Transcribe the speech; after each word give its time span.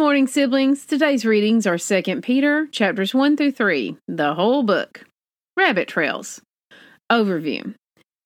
Morning, 0.00 0.26
siblings. 0.26 0.86
Today's 0.86 1.26
readings 1.26 1.66
are 1.66 1.76
2 1.76 2.22
Peter 2.22 2.66
chapters 2.68 3.14
1 3.14 3.36
through 3.36 3.52
3, 3.52 3.98
the 4.08 4.32
whole 4.32 4.62
book. 4.62 5.04
Rabbit 5.58 5.88
Trails. 5.88 6.40
Overview. 7.12 7.74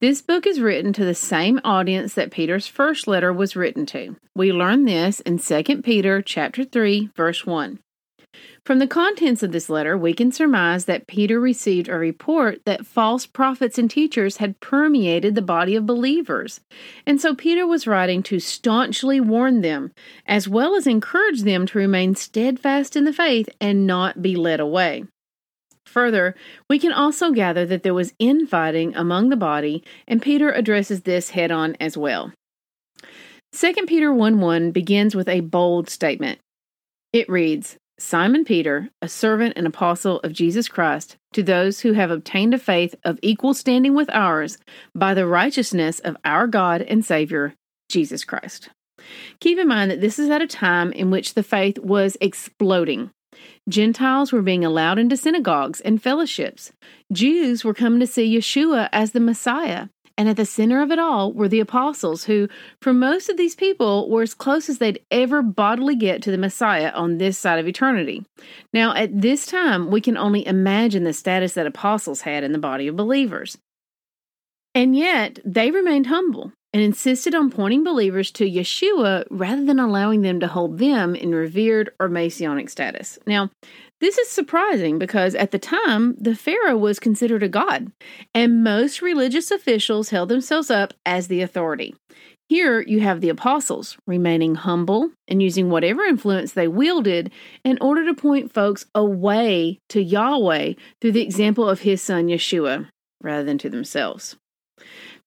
This 0.01 0.23
book 0.23 0.47
is 0.47 0.61
written 0.61 0.93
to 0.93 1.05
the 1.05 1.17
same 1.17 1.59
audience 1.65 2.15
that 2.15 2.31
Peter's 2.31 2.69
first 2.69 3.09
letter 3.09 3.33
was 3.33 3.57
written 3.57 3.87
to. 3.87 4.15
We 4.37 4.53
learn 4.53 4.85
this 4.85 5.19
in 5.19 5.41
2 5.41 5.83
Peter 5.83 6.23
chapter 6.23 6.63
3, 6.63 7.11
verse 7.17 7.45
1. 7.45 7.81
From 8.65 8.79
the 8.79 8.87
contents 8.87 9.43
of 9.43 9.53
this 9.53 9.69
letter, 9.69 9.97
we 9.97 10.15
can 10.15 10.33
surmise 10.33 10.87
that 10.87 11.07
Peter 11.07 11.39
received 11.39 11.89
a 11.89 11.99
report 11.99 12.61
that 12.65 12.87
false 12.87 13.27
prophets 13.27 13.79
and 13.79 13.91
teachers 13.91 14.39
had 14.39 14.59
permeated 14.61 15.35
the 15.35 15.43
body 15.43 15.77
of 15.77 15.87
believers. 15.87 16.61
And 17.07 17.21
so 17.21 17.35
Peter 17.35 17.67
was 17.67 17.87
writing 17.87 18.23
to 18.25 18.41
staunchly 18.41 19.21
warn 19.21 19.61
them, 19.61 19.93
as 20.27 20.49
well 20.49 20.75
as 20.75 20.87
encourage 20.87 21.43
them 21.43 21.67
to 21.67 21.79
remain 21.79 22.15
steadfast 22.15 22.97
in 22.97 23.05
the 23.05 23.13
faith 23.13 23.49
and 23.61 23.87
not 23.87 24.23
be 24.23 24.35
led 24.35 24.61
away. 24.61 25.05
Further, 25.87 26.35
we 26.69 26.79
can 26.79 26.93
also 26.93 27.31
gather 27.31 27.67
that 27.67 27.83
there 27.83 27.95
was 27.95 28.15
infighting 28.19 28.97
among 28.97 29.29
the 29.29 29.37
body, 29.37 29.85
and 30.09 30.23
Peter 30.23 30.51
addresses 30.51 31.03
this 31.03 31.31
head 31.31 31.51
on 31.51 31.77
as 31.79 31.97
well. 31.97 32.33
2 33.53 33.73
Peter 33.87 34.13
1 34.13 34.41
1 34.41 34.73
begins 34.73 35.15
with 35.15 35.29
a 35.29 35.41
bold 35.41 35.89
statement. 35.89 36.41
It 37.13 37.29
reads, 37.29 37.77
Simon 37.99 38.45
Peter, 38.45 38.91
a 39.01 39.09
servant 39.09 39.55
and 39.57 39.67
apostle 39.67 40.19
of 40.21 40.33
Jesus 40.33 40.69
Christ, 40.69 41.17
to 41.33 41.43
those 41.43 41.81
who 41.81 41.93
have 41.93 42.11
obtained 42.11 42.53
a 42.53 42.59
faith 42.59 42.95
of 43.05 43.19
equal 43.23 43.55
standing 43.55 43.95
with 43.95 44.11
ours 44.11 44.59
by 44.95 45.15
the 45.15 45.27
righteousness 45.27 46.01
of 46.01 46.17
our 46.25 46.47
God 46.47 46.83
and 46.83 47.05
Savior, 47.05 47.55
Jesus 47.89 48.25
Christ. 48.25 48.71
Keep 49.41 49.59
in 49.59 49.69
mind 49.69 49.91
that 49.91 50.01
this 50.01 50.19
is 50.19 50.29
at 50.31 50.43
a 50.43 50.47
time 50.47 50.93
in 50.93 51.11
which 51.11 51.35
the 51.35 51.43
faith 51.43 51.79
was 51.79 52.17
exploding. 52.21 53.11
Gentiles 53.69 54.33
were 54.33 54.43
being 54.43 54.65
allowed 54.65 54.99
into 54.99 55.17
synagogues 55.17 55.81
and 55.81 56.03
fellowships. 56.03 56.73
Jews 57.13 57.65
were 57.65 57.75
coming 57.75 58.01
to 58.01 58.07
see 58.07 58.37
Yeshua 58.37 58.89
as 58.93 59.13
the 59.13 59.21
Messiah. 59.21 59.89
And 60.17 60.29
at 60.29 60.37
the 60.37 60.47
center 60.47 60.81
of 60.81 60.93
it 60.93 60.99
all 60.99 61.33
were 61.33 61.49
the 61.49 61.61
apostles, 61.61 62.25
who, 62.25 62.49
for 62.81 62.93
most 62.93 63.29
of 63.29 63.37
these 63.37 63.57
people, 63.57 64.09
were 64.09 64.23
as 64.23 64.33
close 64.33 64.69
as 64.69 64.79
they'd 64.79 65.01
ever 65.11 65.43
bodily 65.43 65.97
get 65.97 66.23
to 66.23 66.31
the 66.31 66.39
Messiah 66.39 66.93
on 66.95 67.19
this 67.19 67.37
side 67.37 67.59
of 67.59 67.67
eternity. 67.67 68.25
Now, 68.73 68.95
at 68.95 69.21
this 69.21 69.45
time, 69.45 69.91
we 69.91 70.01
can 70.01 70.17
only 70.17 70.47
imagine 70.47 71.03
the 71.03 71.13
status 71.13 71.55
that 71.55 71.67
apostles 71.67 72.21
had 72.21 72.45
in 72.45 72.53
the 72.53 72.59
body 72.59 72.87
of 72.87 72.97
believers. 72.97 73.59
And 74.73 74.97
yet, 74.97 75.41
they 75.45 75.73
remained 75.73 76.07
humble 76.07 76.53
and 76.73 76.83
insisted 76.83 77.35
on 77.35 77.51
pointing 77.51 77.85
believers 77.85 78.31
to 78.33 78.51
Yeshua 78.51 79.25
rather 79.31 79.65
than 79.65 79.79
allowing 79.79 80.23
them 80.23 80.41
to 80.41 80.49
hold 80.49 80.79
them 80.79 81.15
in 81.15 81.33
revered 81.33 81.91
or 82.01 82.09
messianic 82.09 82.69
status. 82.69 83.19
Now, 83.27 83.51
this 84.05 84.19
is 84.19 84.29
surprising 84.29 84.99
because 84.99 85.35
at 85.35 85.51
the 85.51 85.59
time, 85.59 86.15
the 86.21 86.37
Pharaoh 86.37 86.77
was 86.77 87.01
considered 87.01 87.43
a 87.43 87.49
god, 87.49 87.91
and 88.35 88.63
most 88.63 89.01
religious 89.01 89.51
officials 89.51 90.11
held 90.11 90.29
themselves 90.29 90.71
up 90.71 90.93
as 91.07 91.29
the 91.29 91.41
authority. 91.41 91.95
Here 92.47 92.83
you 92.83 93.01
have 93.01 93.23
the 93.23 93.31
apostles 93.31 93.97
remaining 94.07 94.57
humble 94.57 95.11
and 95.27 95.43
using 95.43 95.71
whatever 95.71 96.03
influence 96.03 96.53
they 96.53 96.69
wielded 96.69 97.33
in 97.65 97.79
order 97.81 98.05
to 98.05 98.13
point 98.13 98.53
folks 98.53 98.85
away 98.95 99.81
to 99.89 100.03
Yahweh 100.03 100.75
through 101.01 101.13
the 101.13 101.23
example 101.23 101.67
of 101.67 101.81
his 101.81 102.03
son 102.03 102.27
Yeshua 102.27 102.91
rather 103.23 103.45
than 103.45 103.57
to 103.57 103.71
themselves. 103.71 104.37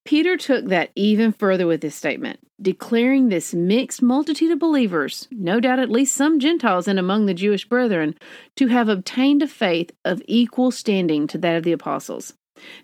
Peter 0.08 0.38
took 0.38 0.64
that 0.64 0.90
even 0.96 1.32
further 1.32 1.66
with 1.66 1.82
his 1.82 1.94
statement, 1.94 2.40
declaring 2.62 3.28
this 3.28 3.52
mixed 3.52 4.00
multitude 4.00 4.50
of 4.50 4.58
believers, 4.58 5.28
no 5.30 5.60
doubt 5.60 5.78
at 5.78 5.90
least 5.90 6.14
some 6.14 6.40
Gentiles 6.40 6.88
and 6.88 6.98
among 6.98 7.26
the 7.26 7.34
Jewish 7.34 7.68
brethren, 7.68 8.14
to 8.56 8.68
have 8.68 8.88
obtained 8.88 9.42
a 9.42 9.46
faith 9.46 9.90
of 10.06 10.22
equal 10.24 10.70
standing 10.70 11.26
to 11.26 11.36
that 11.36 11.56
of 11.56 11.62
the 11.62 11.72
apostles. 11.72 12.32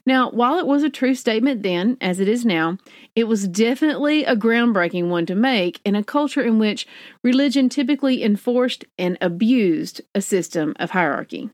Now, 0.05 0.31
while 0.33 0.59
it 0.59 0.67
was 0.67 0.83
a 0.83 0.91
true 0.91 1.15
statement 1.15 1.63
then, 1.63 1.97
as 1.99 2.21
it 2.21 2.29
is 2.29 2.45
now, 2.45 2.77
it 3.17 3.25
was 3.25 3.49
definitely 3.49 4.25
a 4.25 4.37
groundbreaking 4.37 5.09
one 5.09 5.25
to 5.25 5.35
make 5.35 5.81
in 5.83 5.97
a 5.97 6.05
culture 6.05 6.43
in 6.43 6.59
which 6.59 6.87
religion 7.23 7.71
typically 7.71 8.23
enforced 8.23 8.85
and 8.99 9.17
abused 9.23 10.03
a 10.15 10.21
system 10.21 10.75
of 10.79 10.91
hierarchy. 10.91 11.49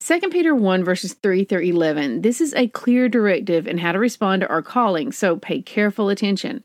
2 0.00 0.20
Peter 0.30 0.54
1 0.54 0.84
verses 0.84 1.14
3 1.14 1.44
through 1.44 1.62
11. 1.62 2.22
This 2.22 2.40
is 2.40 2.54
a 2.54 2.68
clear 2.68 3.08
directive 3.08 3.66
in 3.66 3.78
how 3.78 3.92
to 3.92 3.98
respond 3.98 4.42
to 4.42 4.48
our 4.48 4.62
calling, 4.62 5.10
so 5.10 5.36
pay 5.36 5.60
careful 5.60 6.08
attention. 6.08 6.62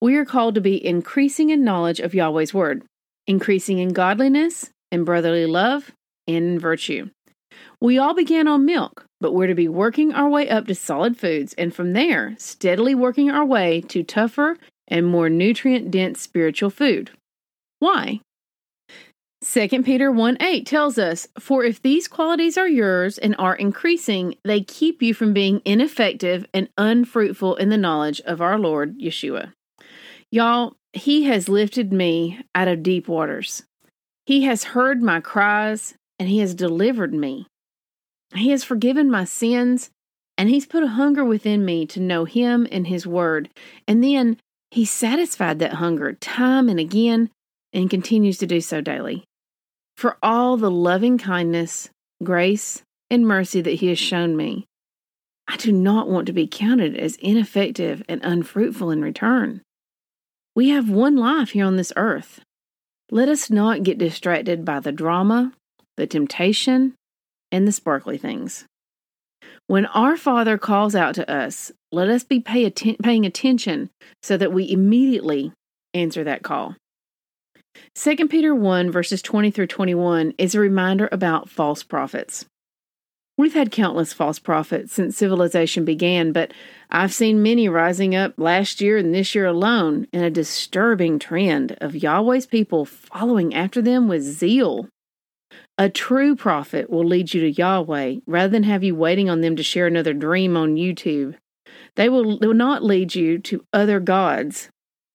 We 0.00 0.16
are 0.16 0.24
called 0.24 0.54
to 0.54 0.60
be 0.60 0.84
increasing 0.84 1.50
in 1.50 1.64
knowledge 1.64 2.00
of 2.00 2.14
Yahweh's 2.14 2.54
word, 2.54 2.82
increasing 3.26 3.78
in 3.78 3.92
godliness, 3.92 4.70
in 4.90 5.04
brotherly 5.04 5.46
love, 5.46 5.92
and 6.26 6.36
in 6.36 6.58
virtue. 6.58 7.10
We 7.80 7.98
all 7.98 8.14
began 8.14 8.48
on 8.48 8.64
milk, 8.64 9.04
but 9.20 9.32
we're 9.32 9.48
to 9.48 9.54
be 9.54 9.68
working 9.68 10.12
our 10.12 10.28
way 10.28 10.48
up 10.48 10.66
to 10.66 10.74
solid 10.74 11.18
foods, 11.18 11.54
and 11.54 11.74
from 11.74 11.92
there, 11.92 12.34
steadily 12.38 12.94
working 12.94 13.30
our 13.30 13.44
way 13.44 13.82
to 13.82 14.02
tougher 14.02 14.56
and 14.88 15.06
more 15.06 15.28
nutrient 15.28 15.90
dense 15.90 16.20
spiritual 16.20 16.70
food. 16.70 17.10
Why? 17.80 18.20
2 19.44 19.82
Peter 19.82 20.12
1 20.12 20.36
8 20.40 20.64
tells 20.64 20.98
us, 20.98 21.26
For 21.36 21.64
if 21.64 21.82
these 21.82 22.06
qualities 22.06 22.56
are 22.56 22.68
yours 22.68 23.18
and 23.18 23.34
are 23.40 23.56
increasing, 23.56 24.36
they 24.44 24.60
keep 24.60 25.02
you 25.02 25.14
from 25.14 25.32
being 25.32 25.60
ineffective 25.64 26.46
and 26.54 26.68
unfruitful 26.78 27.56
in 27.56 27.68
the 27.68 27.76
knowledge 27.76 28.20
of 28.20 28.40
our 28.40 28.56
Lord 28.56 28.98
Yeshua. 29.00 29.52
Y'all, 30.30 30.76
He 30.92 31.24
has 31.24 31.48
lifted 31.48 31.92
me 31.92 32.40
out 32.54 32.68
of 32.68 32.84
deep 32.84 33.08
waters. 33.08 33.64
He 34.26 34.42
has 34.44 34.62
heard 34.62 35.02
my 35.02 35.18
cries 35.18 35.94
and 36.20 36.28
He 36.28 36.38
has 36.38 36.54
delivered 36.54 37.12
me. 37.12 37.48
He 38.34 38.50
has 38.50 38.62
forgiven 38.62 39.10
my 39.10 39.24
sins 39.24 39.90
and 40.38 40.48
He's 40.50 40.66
put 40.66 40.84
a 40.84 40.88
hunger 40.88 41.24
within 41.24 41.64
me 41.64 41.84
to 41.86 42.00
know 42.00 42.26
Him 42.26 42.68
and 42.70 42.86
His 42.86 43.08
Word. 43.08 43.50
And 43.88 44.04
then 44.04 44.36
He 44.70 44.84
satisfied 44.84 45.58
that 45.58 45.74
hunger 45.74 46.12
time 46.12 46.68
and 46.68 46.78
again 46.78 47.28
and 47.72 47.90
continues 47.90 48.38
to 48.38 48.46
do 48.46 48.60
so 48.60 48.80
daily 48.80 49.24
for 50.02 50.18
all 50.20 50.56
the 50.56 50.68
loving 50.68 51.16
kindness, 51.16 51.88
grace, 52.24 52.82
and 53.08 53.24
mercy 53.24 53.60
that 53.60 53.74
He 53.74 53.86
has 53.86 54.00
shown 54.00 54.36
me. 54.36 54.66
I 55.46 55.56
do 55.56 55.70
not 55.70 56.08
want 56.08 56.26
to 56.26 56.32
be 56.32 56.48
counted 56.48 56.96
as 56.96 57.14
ineffective 57.22 58.02
and 58.08 58.20
unfruitful 58.24 58.90
in 58.90 59.00
return. 59.00 59.62
We 60.56 60.70
have 60.70 60.90
one 60.90 61.14
life 61.14 61.50
here 61.50 61.64
on 61.64 61.76
this 61.76 61.92
earth. 61.94 62.40
Let 63.12 63.28
us 63.28 63.48
not 63.48 63.84
get 63.84 63.96
distracted 63.96 64.64
by 64.64 64.80
the 64.80 64.90
drama, 64.90 65.52
the 65.96 66.08
temptation, 66.08 66.94
and 67.52 67.68
the 67.68 67.70
sparkly 67.70 68.18
things. 68.18 68.64
When 69.68 69.86
our 69.86 70.16
Father 70.16 70.58
calls 70.58 70.96
out 70.96 71.14
to 71.14 71.30
us, 71.32 71.70
let 71.92 72.08
us 72.08 72.24
be 72.24 72.40
pay 72.40 72.64
atten- 72.64 72.96
paying 73.04 73.24
attention 73.24 73.88
so 74.20 74.36
that 74.36 74.52
we 74.52 74.68
immediately 74.68 75.52
answer 75.94 76.24
that 76.24 76.42
call. 76.42 76.74
2 77.94 78.16
Peter 78.28 78.54
1, 78.54 78.90
verses 78.90 79.20
20 79.20 79.50
through 79.50 79.66
21, 79.66 80.32
is 80.38 80.54
a 80.54 80.60
reminder 80.60 81.08
about 81.12 81.50
false 81.50 81.82
prophets. 81.82 82.46
We've 83.36 83.54
had 83.54 83.70
countless 83.70 84.12
false 84.12 84.38
prophets 84.38 84.92
since 84.92 85.16
civilization 85.16 85.84
began, 85.84 86.32
but 86.32 86.52
I've 86.90 87.12
seen 87.12 87.42
many 87.42 87.68
rising 87.68 88.14
up 88.14 88.34
last 88.38 88.80
year 88.80 88.96
and 88.96 89.14
this 89.14 89.34
year 89.34 89.46
alone 89.46 90.06
in 90.12 90.22
a 90.22 90.30
disturbing 90.30 91.18
trend 91.18 91.76
of 91.80 91.94
Yahweh's 91.94 92.46
people 92.46 92.84
following 92.84 93.54
after 93.54 93.82
them 93.82 94.08
with 94.08 94.22
zeal. 94.22 94.88
A 95.76 95.88
true 95.88 96.34
prophet 96.34 96.90
will 96.90 97.04
lead 97.04 97.34
you 97.34 97.40
to 97.42 97.50
Yahweh 97.50 98.16
rather 98.26 98.50
than 98.50 98.64
have 98.64 98.84
you 98.84 98.94
waiting 98.94 99.28
on 99.30 99.40
them 99.40 99.56
to 99.56 99.62
share 99.62 99.86
another 99.86 100.14
dream 100.14 100.56
on 100.56 100.76
YouTube. 100.76 101.34
They 101.96 102.08
will, 102.08 102.38
will 102.38 102.54
not 102.54 102.82
lead 102.82 103.14
you 103.14 103.38
to 103.40 103.64
other 103.72 104.00
gods, 104.00 104.68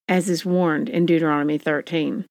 as 0.07 0.29
is 0.29 0.45
warned 0.45 0.89
in 0.89 1.05
Deuteronomy 1.05 1.57
13. 1.57 2.25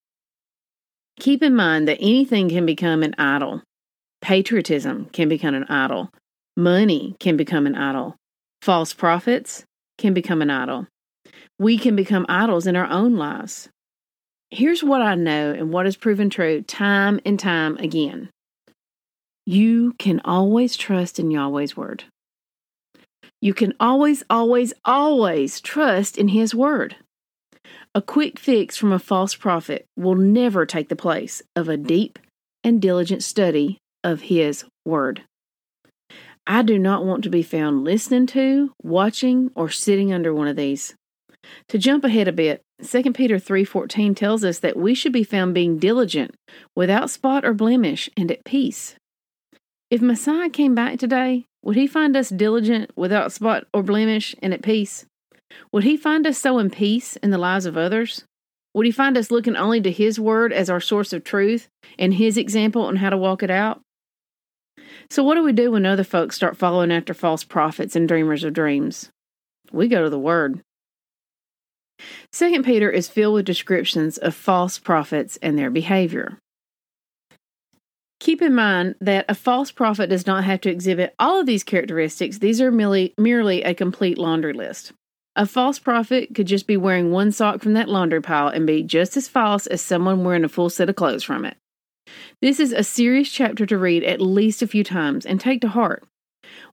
Keep 1.18 1.42
in 1.42 1.54
mind 1.54 1.88
that 1.88 1.98
anything 2.00 2.48
can 2.48 2.66
become 2.66 3.02
an 3.02 3.14
idol. 3.18 3.62
Patriotism 4.20 5.06
can 5.12 5.28
become 5.28 5.54
an 5.54 5.64
idol. 5.64 6.10
Money 6.56 7.16
can 7.20 7.36
become 7.36 7.66
an 7.66 7.74
idol. 7.74 8.16
False 8.62 8.92
prophets 8.92 9.64
can 9.98 10.14
become 10.14 10.42
an 10.42 10.50
idol. 10.50 10.86
We 11.58 11.78
can 11.78 11.96
become 11.96 12.26
idols 12.28 12.66
in 12.66 12.76
our 12.76 12.86
own 12.86 13.16
lives. 13.16 13.68
Here's 14.50 14.84
what 14.84 15.02
I 15.02 15.14
know 15.14 15.52
and 15.52 15.72
what 15.72 15.86
has 15.86 15.96
proven 15.96 16.30
true 16.30 16.62
time 16.62 17.20
and 17.24 17.38
time 17.38 17.76
again. 17.78 18.30
You 19.44 19.94
can 19.98 20.20
always 20.24 20.76
trust 20.76 21.18
in 21.18 21.30
Yahweh's 21.30 21.76
word. 21.76 22.04
You 23.40 23.54
can 23.54 23.74
always, 23.78 24.22
always, 24.28 24.72
always 24.84 25.60
trust 25.60 26.18
in 26.18 26.28
His 26.28 26.54
word. 26.54 26.96
A 27.96 28.02
quick 28.02 28.38
fix 28.38 28.76
from 28.76 28.92
a 28.92 28.98
false 28.98 29.34
prophet 29.34 29.86
will 29.96 30.16
never 30.16 30.66
take 30.66 30.90
the 30.90 30.94
place 30.94 31.40
of 31.56 31.66
a 31.66 31.78
deep 31.78 32.18
and 32.62 32.78
diligent 32.78 33.22
study 33.22 33.78
of 34.04 34.20
His 34.20 34.66
word. 34.84 35.22
I 36.46 36.60
do 36.60 36.78
not 36.78 37.06
want 37.06 37.24
to 37.24 37.30
be 37.30 37.42
found 37.42 37.84
listening 37.84 38.26
to, 38.26 38.74
watching, 38.82 39.50
or 39.54 39.70
sitting 39.70 40.12
under 40.12 40.34
one 40.34 40.46
of 40.46 40.56
these. 40.56 40.94
To 41.68 41.78
jump 41.78 42.04
ahead 42.04 42.28
a 42.28 42.32
bit, 42.32 42.60
2 42.82 43.14
Peter 43.14 43.36
3:14 43.36 44.14
tells 44.14 44.44
us 44.44 44.58
that 44.58 44.76
we 44.76 44.94
should 44.94 45.14
be 45.14 45.24
found 45.24 45.54
being 45.54 45.78
diligent, 45.78 46.36
without 46.74 47.08
spot 47.08 47.46
or 47.46 47.54
blemish, 47.54 48.10
and 48.14 48.30
at 48.30 48.44
peace. 48.44 48.96
If 49.90 50.02
Messiah 50.02 50.50
came 50.50 50.74
back 50.74 50.98
today, 50.98 51.46
would 51.62 51.76
he 51.76 51.86
find 51.86 52.14
us 52.14 52.28
diligent, 52.28 52.90
without 52.94 53.32
spot 53.32 53.64
or 53.72 53.82
blemish, 53.82 54.34
and 54.42 54.52
at 54.52 54.60
peace? 54.60 55.06
Would 55.72 55.84
he 55.84 55.96
find 55.96 56.26
us 56.26 56.38
so 56.38 56.58
in 56.58 56.70
peace 56.70 57.16
in 57.16 57.30
the 57.30 57.38
lives 57.38 57.66
of 57.66 57.76
others? 57.76 58.24
Would 58.74 58.86
he 58.86 58.92
find 58.92 59.16
us 59.16 59.30
looking 59.30 59.56
only 59.56 59.80
to 59.80 59.90
his 59.90 60.20
word 60.20 60.52
as 60.52 60.68
our 60.68 60.80
source 60.80 61.12
of 61.12 61.24
truth 61.24 61.68
and 61.98 62.12
his 62.14 62.36
example 62.36 62.82
on 62.82 62.96
how 62.96 63.10
to 63.10 63.16
walk 63.16 63.42
it 63.42 63.50
out? 63.50 63.80
So, 65.08 65.22
what 65.22 65.34
do 65.36 65.42
we 65.42 65.52
do 65.52 65.70
when 65.70 65.86
other 65.86 66.04
folks 66.04 66.36
start 66.36 66.56
following 66.56 66.92
after 66.92 67.14
false 67.14 67.44
prophets 67.44 67.96
and 67.96 68.06
dreamers 68.06 68.44
of 68.44 68.52
dreams? 68.52 69.10
We 69.72 69.88
go 69.88 70.02
to 70.04 70.10
the 70.10 70.18
Word. 70.18 70.60
Second 72.32 72.64
Peter 72.64 72.90
is 72.90 73.08
filled 73.08 73.34
with 73.34 73.46
descriptions 73.46 74.18
of 74.18 74.34
false 74.34 74.78
prophets 74.78 75.38
and 75.40 75.58
their 75.58 75.70
behavior. 75.70 76.38
Keep 78.20 78.42
in 78.42 78.54
mind 78.54 78.96
that 79.00 79.26
a 79.28 79.34
false 79.34 79.70
prophet 79.70 80.10
does 80.10 80.26
not 80.26 80.44
have 80.44 80.60
to 80.62 80.70
exhibit 80.70 81.14
all 81.18 81.40
of 81.40 81.46
these 81.46 81.64
characteristics. 81.64 82.38
These 82.38 82.60
are 82.60 82.72
merely, 82.72 83.14
merely 83.18 83.62
a 83.62 83.74
complete 83.74 84.18
laundry 84.18 84.52
list. 84.52 84.92
A 85.38 85.44
false 85.44 85.78
prophet 85.78 86.34
could 86.34 86.46
just 86.46 86.66
be 86.66 86.78
wearing 86.78 87.10
one 87.10 87.30
sock 87.30 87.60
from 87.60 87.74
that 87.74 87.90
laundry 87.90 88.22
pile 88.22 88.48
and 88.48 88.66
be 88.66 88.82
just 88.82 89.18
as 89.18 89.28
false 89.28 89.66
as 89.66 89.82
someone 89.82 90.24
wearing 90.24 90.44
a 90.44 90.48
full 90.48 90.70
set 90.70 90.88
of 90.88 90.96
clothes 90.96 91.22
from 91.22 91.44
it. 91.44 91.58
This 92.40 92.58
is 92.58 92.72
a 92.72 92.82
serious 92.82 93.30
chapter 93.30 93.66
to 93.66 93.76
read 93.76 94.02
at 94.02 94.22
least 94.22 94.62
a 94.62 94.66
few 94.66 94.82
times 94.82 95.26
and 95.26 95.38
take 95.38 95.60
to 95.60 95.68
heart. 95.68 96.04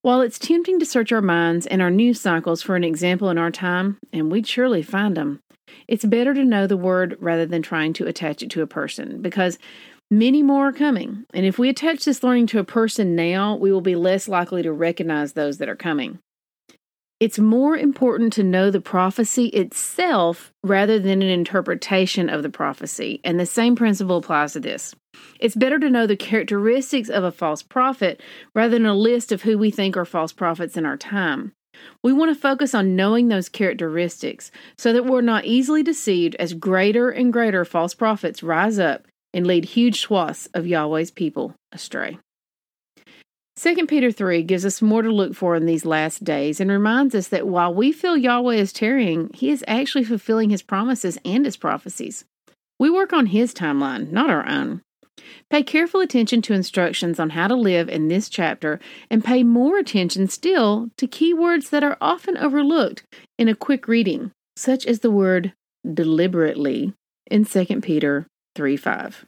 While 0.01 0.21
it's 0.21 0.39
tempting 0.39 0.79
to 0.79 0.85
search 0.85 1.11
our 1.11 1.21
minds 1.21 1.67
and 1.67 1.81
our 1.81 1.91
news 1.91 2.21
cycles 2.21 2.61
for 2.61 2.77
an 2.77 2.85
example 2.85 3.29
in 3.29 3.37
our 3.37 3.51
time, 3.51 3.97
and 4.13 4.31
we'd 4.31 4.47
surely 4.47 4.81
find 4.81 5.17
them, 5.17 5.41
it's 5.89 6.05
better 6.05 6.33
to 6.33 6.45
know 6.45 6.65
the 6.65 6.77
word 6.77 7.17
rather 7.19 7.45
than 7.45 7.63
trying 7.63 7.91
to 7.93 8.07
attach 8.07 8.41
it 8.41 8.49
to 8.51 8.61
a 8.61 8.67
person 8.67 9.21
because 9.21 9.57
many 10.09 10.41
more 10.41 10.69
are 10.69 10.73
coming. 10.73 11.25
And 11.33 11.45
if 11.45 11.59
we 11.59 11.67
attach 11.67 12.05
this 12.05 12.23
learning 12.23 12.47
to 12.47 12.59
a 12.59 12.63
person 12.63 13.13
now, 13.13 13.57
we 13.57 13.73
will 13.73 13.81
be 13.81 13.97
less 13.97 14.29
likely 14.29 14.63
to 14.63 14.71
recognize 14.71 15.33
those 15.33 15.57
that 15.57 15.67
are 15.67 15.75
coming. 15.75 16.19
It's 17.23 17.39
more 17.39 17.77
important 17.77 18.33
to 18.33 18.43
know 18.43 18.69
the 18.69 18.81
prophecy 18.81 19.45
itself 19.45 20.51
rather 20.61 20.99
than 20.99 21.21
an 21.21 21.29
interpretation 21.29 22.27
of 22.27 22.43
the 22.43 22.49
prophecy, 22.49 23.21
and 23.23 23.39
the 23.39 23.45
same 23.45 23.77
principle 23.77 24.17
applies 24.17 24.51
to 24.51 24.59
this. 24.59 24.93
It's 25.39 25.55
better 25.55 25.79
to 25.79 25.89
know 25.89 26.05
the 26.05 26.17
characteristics 26.17 27.07
of 27.07 27.23
a 27.23 27.31
false 27.31 27.63
prophet 27.63 28.21
rather 28.53 28.71
than 28.71 28.85
a 28.85 28.93
list 28.93 29.31
of 29.31 29.43
who 29.43 29.57
we 29.57 29.71
think 29.71 29.95
are 29.95 30.03
false 30.03 30.33
prophets 30.33 30.75
in 30.75 30.85
our 30.85 30.97
time. 30.97 31.53
We 32.03 32.11
want 32.11 32.35
to 32.35 32.41
focus 32.41 32.75
on 32.75 32.97
knowing 32.97 33.29
those 33.29 33.47
characteristics 33.47 34.51
so 34.77 34.91
that 34.91 35.05
we're 35.05 35.21
not 35.21 35.45
easily 35.45 35.81
deceived 35.81 36.35
as 36.39 36.53
greater 36.53 37.09
and 37.09 37.31
greater 37.31 37.63
false 37.63 37.93
prophets 37.93 38.43
rise 38.43 38.79
up 38.79 39.07
and 39.33 39.47
lead 39.47 39.63
huge 39.63 40.01
swaths 40.01 40.49
of 40.53 40.67
Yahweh's 40.67 41.09
people 41.09 41.55
astray. 41.71 42.19
2 43.63 43.87
Peter 43.87 44.11
3 44.11 44.43
gives 44.43 44.65
us 44.65 44.81
more 44.81 45.01
to 45.01 45.09
look 45.09 45.33
for 45.33 45.55
in 45.55 45.65
these 45.65 45.85
last 45.85 46.25
days 46.25 46.59
and 46.59 46.69
reminds 46.69 47.15
us 47.15 47.29
that 47.29 47.47
while 47.47 47.73
we 47.73 47.93
feel 47.93 48.17
Yahweh 48.17 48.55
is 48.55 48.73
tarrying, 48.73 49.29
he 49.33 49.51
is 49.51 49.63
actually 49.69 50.03
fulfilling 50.03 50.49
his 50.49 50.61
promises 50.61 51.17
and 51.23 51.45
his 51.45 51.55
prophecies. 51.55 52.25
We 52.77 52.89
work 52.89 53.13
on 53.13 53.27
his 53.27 53.53
timeline, 53.53 54.11
not 54.11 54.29
our 54.29 54.45
own. 54.45 54.81
Pay 55.49 55.63
careful 55.63 56.01
attention 56.01 56.41
to 56.41 56.53
instructions 56.53 57.21
on 57.21 57.29
how 57.29 57.47
to 57.47 57.55
live 57.55 57.87
in 57.87 58.09
this 58.09 58.27
chapter 58.27 58.81
and 59.09 59.23
pay 59.23 59.43
more 59.43 59.77
attention 59.77 60.27
still 60.27 60.89
to 60.97 61.07
keywords 61.07 61.69
that 61.69 61.85
are 61.85 61.97
often 62.01 62.35
overlooked 62.35 63.05
in 63.39 63.47
a 63.47 63.55
quick 63.55 63.87
reading, 63.87 64.31
such 64.57 64.85
as 64.85 64.99
the 64.99 65.11
word 65.11 65.53
deliberately 65.89 66.93
in 67.31 67.45
2 67.45 67.79
Peter 67.79 68.27
3 68.55 68.75
5. 68.75 69.25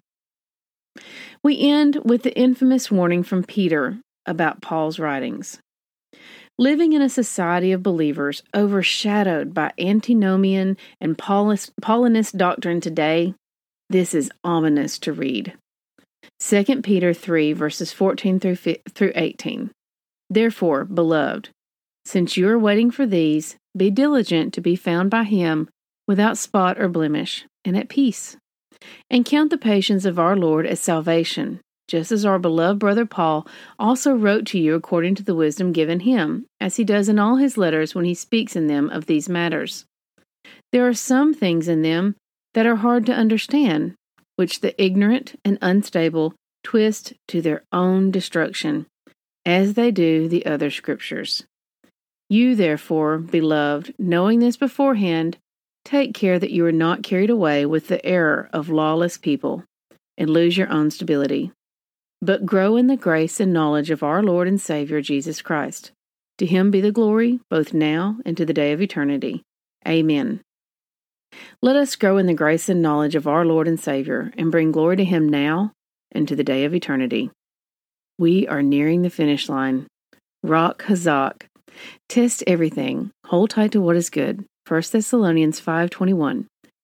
We 1.41 1.57
end 1.61 1.99
with 2.03 2.23
the 2.23 2.37
infamous 2.37 2.91
warning 2.91 3.23
from 3.23 3.45
Peter 3.45 3.99
about 4.25 4.61
Paul's 4.61 4.99
writings. 4.99 5.59
Living 6.57 6.93
in 6.93 7.01
a 7.01 7.09
society 7.09 7.71
of 7.73 7.83
believers 7.83 8.41
overshadowed 8.55 9.53
by 9.53 9.71
antinomian 9.77 10.77
and 11.01 11.17
Paulinist 11.17 12.37
doctrine 12.37 12.79
today, 12.79 13.33
this 13.89 14.13
is 14.13 14.31
ominous 14.43 14.97
to 14.99 15.11
read. 15.11 15.53
2 16.39 16.81
Peter 16.81 17.13
3, 17.13 17.53
verses 17.53 17.91
14 17.91 18.39
through, 18.39 18.55
through 18.55 19.11
18. 19.15 19.71
Therefore, 20.29 20.85
beloved, 20.85 21.49
since 22.05 22.37
you 22.37 22.47
are 22.47 22.59
waiting 22.59 22.89
for 22.89 23.05
these, 23.05 23.57
be 23.75 23.89
diligent 23.89 24.53
to 24.53 24.61
be 24.61 24.75
found 24.75 25.09
by 25.09 25.23
him 25.23 25.69
without 26.07 26.37
spot 26.37 26.79
or 26.79 26.87
blemish, 26.87 27.45
and 27.63 27.75
at 27.75 27.89
peace. 27.89 28.37
And 29.09 29.25
count 29.25 29.49
the 29.49 29.57
patience 29.57 30.05
of 30.05 30.19
our 30.19 30.35
Lord 30.35 30.67
as 30.67 30.79
salvation, 30.79 31.59
just 31.87 32.11
as 32.11 32.25
our 32.25 32.39
beloved 32.39 32.79
brother 32.79 33.05
Paul 33.05 33.47
also 33.77 34.13
wrote 34.13 34.45
to 34.47 34.59
you 34.59 34.73
according 34.75 35.15
to 35.15 35.23
the 35.23 35.35
wisdom 35.35 35.71
given 35.71 36.01
him, 36.01 36.45
as 36.59 36.77
he 36.77 36.83
does 36.83 37.09
in 37.09 37.19
all 37.19 37.35
his 37.35 37.57
letters 37.57 37.93
when 37.93 38.05
he 38.05 38.13
speaks 38.13 38.55
in 38.55 38.67
them 38.67 38.89
of 38.89 39.05
these 39.05 39.29
matters. 39.29 39.85
There 40.71 40.87
are 40.87 40.93
some 40.93 41.33
things 41.33 41.67
in 41.67 41.81
them 41.81 42.15
that 42.53 42.65
are 42.65 42.77
hard 42.77 43.05
to 43.05 43.13
understand, 43.13 43.95
which 44.35 44.61
the 44.61 44.81
ignorant 44.81 45.39
and 45.45 45.57
unstable 45.61 46.33
twist 46.63 47.13
to 47.27 47.41
their 47.41 47.63
own 47.71 48.11
destruction, 48.11 48.87
as 49.45 49.75
they 49.75 49.91
do 49.91 50.27
the 50.27 50.45
other 50.45 50.71
scriptures. 50.71 51.45
You, 52.29 52.55
therefore, 52.55 53.19
beloved, 53.19 53.93
knowing 53.99 54.39
this 54.39 54.57
beforehand, 54.57 55.37
take 55.83 56.15
care 56.15 56.39
that 56.39 56.49
you 56.49 56.65
are 56.65 56.71
not 56.71 57.03
carried 57.03 57.29
away 57.29 57.67
with 57.67 57.87
the 57.87 58.03
error 58.03 58.49
of 58.51 58.69
lawless 58.69 59.19
people 59.19 59.63
and 60.17 60.29
lose 60.29 60.57
your 60.57 60.71
own 60.71 60.89
stability 60.89 61.51
but 62.21 62.45
grow 62.45 62.77
in 62.77 62.87
the 62.87 62.97
grace 62.97 63.39
and 63.39 63.53
knowledge 63.53 63.91
of 63.91 64.03
our 64.03 64.23
Lord 64.23 64.47
and 64.47 64.59
Savior 64.59 65.01
Jesus 65.01 65.41
Christ. 65.41 65.91
To 66.39 66.45
him 66.45 66.71
be 66.71 66.81
the 66.81 66.91
glory, 66.91 67.39
both 67.49 67.73
now 67.73 68.17
and 68.25 68.35
to 68.37 68.45
the 68.45 68.53
day 68.53 68.71
of 68.71 68.81
eternity. 68.81 69.43
Amen. 69.87 70.41
Let 71.61 71.75
us 71.75 71.95
grow 71.95 72.17
in 72.17 72.27
the 72.27 72.33
grace 72.33 72.69
and 72.69 72.81
knowledge 72.81 73.15
of 73.15 73.27
our 73.27 73.45
Lord 73.45 73.67
and 73.67 73.79
Savior 73.79 74.31
and 74.37 74.51
bring 74.51 74.71
glory 74.71 74.97
to 74.97 75.03
him 75.03 75.29
now 75.29 75.71
and 76.11 76.27
to 76.27 76.35
the 76.35 76.43
day 76.43 76.65
of 76.65 76.73
eternity. 76.73 77.31
We 78.17 78.47
are 78.47 78.61
nearing 78.61 79.01
the 79.01 79.09
finish 79.09 79.49
line. 79.49 79.87
Rock 80.43 80.83
Hazak. 80.83 81.43
Test 82.07 82.43
everything. 82.47 83.11
Hold 83.25 83.49
tight 83.49 83.73
to 83.73 83.81
what 83.81 83.95
is 83.95 84.09
good. 84.09 84.45
1 84.67 84.91
Thessalonians 84.91 85.59
5:21. 85.59 86.47